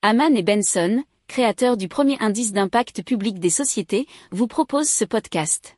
Haman 0.00 0.36
et 0.36 0.44
Benson, 0.44 1.02
créateurs 1.26 1.76
du 1.76 1.88
premier 1.88 2.16
indice 2.20 2.52
d'impact 2.52 3.02
public 3.02 3.40
des 3.40 3.50
sociétés, 3.50 4.06
vous 4.30 4.46
proposent 4.46 4.88
ce 4.88 5.04
podcast. 5.04 5.76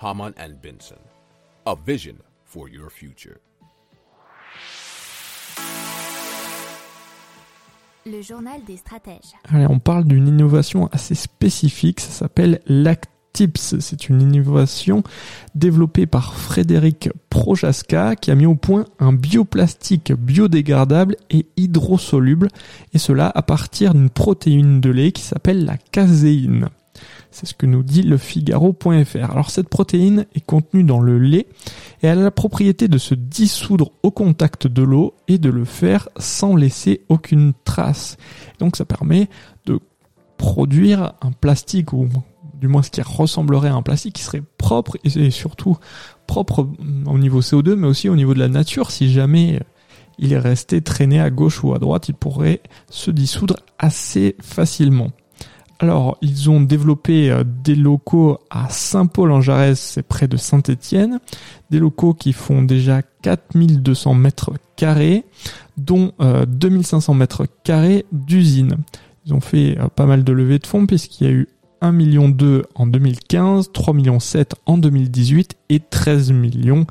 Haman 0.00 0.34
and 0.38 0.56
Benson, 0.62 1.00
a 1.64 1.74
vision 1.86 2.16
for 2.44 2.68
your 2.68 2.90
future. 2.90 3.38
Le 8.04 8.20
journal 8.20 8.62
des 8.66 8.76
stratèges. 8.76 9.32
Allez, 9.48 9.66
on 9.70 9.78
parle 9.78 10.04
d'une 10.04 10.28
innovation 10.28 10.88
assez 10.92 11.14
spécifique, 11.14 12.00
ça 12.00 12.10
s'appelle 12.10 12.60
Lactips. 13.36 13.76
C'est 13.80 14.08
une 14.08 14.22
innovation 14.22 15.02
développée 15.54 16.06
par 16.06 16.34
Frédéric 16.34 17.10
Projaska 17.28 18.16
qui 18.16 18.30
a 18.30 18.34
mis 18.34 18.46
au 18.46 18.54
point 18.54 18.86
un 18.98 19.12
bioplastique 19.12 20.12
biodégradable 20.12 21.16
et 21.28 21.46
hydrosoluble, 21.58 22.48
et 22.94 22.98
cela 22.98 23.30
à 23.34 23.42
partir 23.42 23.92
d'une 23.92 24.08
protéine 24.08 24.80
de 24.80 24.88
lait 24.88 25.12
qui 25.12 25.22
s'appelle 25.22 25.66
la 25.66 25.76
caséine. 25.76 26.68
C'est 27.30 27.44
ce 27.44 27.52
que 27.52 27.66
nous 27.66 27.82
dit 27.82 28.02
le 28.02 28.16
Figaro.fr. 28.16 29.30
Alors 29.30 29.50
cette 29.50 29.68
protéine 29.68 30.24
est 30.34 30.44
contenue 30.44 30.84
dans 30.84 31.00
le 31.00 31.18
lait 31.18 31.46
et 32.02 32.06
elle 32.06 32.20
a 32.20 32.24
la 32.24 32.30
propriété 32.30 32.88
de 32.88 32.96
se 32.96 33.14
dissoudre 33.14 33.92
au 34.02 34.10
contact 34.10 34.66
de 34.66 34.82
l'eau 34.82 35.14
et 35.28 35.36
de 35.36 35.50
le 35.50 35.66
faire 35.66 36.08
sans 36.16 36.56
laisser 36.56 37.02
aucune 37.10 37.52
trace. 37.64 38.16
Donc 38.60 38.76
ça 38.76 38.86
permet 38.86 39.28
de 39.66 39.78
produire 40.38 41.12
un 41.20 41.32
plastique 41.32 41.92
ou 41.92 42.08
du 42.60 42.68
moins 42.68 42.82
ce 42.82 42.90
qui 42.90 43.02
ressemblerait 43.02 43.68
à 43.68 43.74
un 43.74 43.82
plastique 43.82 44.14
qui 44.14 44.22
serait 44.22 44.42
propre 44.58 44.96
et 45.04 45.30
surtout 45.30 45.76
propre 46.26 46.68
au 47.06 47.18
niveau 47.18 47.40
CO2 47.40 47.74
mais 47.74 47.86
aussi 47.86 48.08
au 48.08 48.16
niveau 48.16 48.34
de 48.34 48.38
la 48.38 48.48
nature 48.48 48.90
si 48.90 49.12
jamais 49.12 49.60
il 50.18 50.32
est 50.32 50.38
resté 50.38 50.80
traîné 50.80 51.20
à 51.20 51.30
gauche 51.30 51.62
ou 51.62 51.74
à 51.74 51.78
droite, 51.78 52.08
il 52.08 52.14
pourrait 52.14 52.60
se 52.88 53.10
dissoudre 53.10 53.56
assez 53.78 54.36
facilement. 54.40 55.10
Alors, 55.78 56.16
ils 56.22 56.48
ont 56.48 56.62
développé 56.62 57.30
euh, 57.30 57.44
des 57.44 57.74
locaux 57.74 58.38
à 58.48 58.70
Saint-Paul-en-Jarez, 58.70 59.74
c'est 59.74 60.02
près 60.02 60.26
de 60.26 60.38
Saint-Étienne, 60.38 61.20
des 61.70 61.78
locaux 61.78 62.14
qui 62.14 62.32
font 62.32 62.62
déjà 62.62 63.02
4200 63.20 64.14
mètres 64.14 64.52
carrés, 64.76 65.26
dont 65.76 66.12
2500 66.18 67.12
euh, 67.12 67.16
mètres 67.16 67.46
carrés 67.62 68.06
d'usine. 68.10 68.76
Ils 69.26 69.34
ont 69.34 69.40
fait 69.40 69.76
euh, 69.78 69.88
pas 69.88 70.06
mal 70.06 70.24
de 70.24 70.32
levées 70.32 70.58
de 70.58 70.66
fonds 70.66 70.86
puisqu'il 70.86 71.26
y 71.26 71.30
a 71.30 71.32
eu 71.32 71.48
1 71.86 71.92
million 71.92 72.28
2 72.28 72.64
en 72.74 72.86
2015, 72.88 73.70
3 73.72 73.94
millions 73.94 74.18
7 74.18 74.56
en 74.66 74.76
2018 74.76 75.56
et 75.68 75.80
13 75.80 76.32
millions 76.32 76.84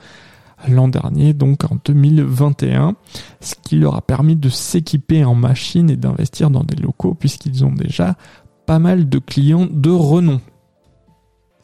l'an 0.69 0.88
dernier, 0.88 1.33
donc 1.33 1.65
en 1.65 1.77
2021, 1.83 2.95
ce 3.41 3.55
qui 3.61 3.75
leur 3.75 3.95
a 3.95 4.01
permis 4.01 4.38
de 4.38 4.49
s'équiper 4.49 5.25
en 5.25 5.35
machines 5.35 5.89
et 5.89 5.97
d'investir 5.97 6.49
dans 6.49 6.63
des 6.63 6.77
locaux 6.77 7.13
puisqu'ils 7.13 7.66
ont 7.66 7.73
déjà 7.73 8.16
pas 8.66 8.79
mal 8.79 9.09
de 9.09 9.19
clients 9.19 9.67
de 9.69 9.91
renom. 9.91 10.39